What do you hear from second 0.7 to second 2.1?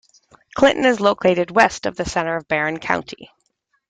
is located west of the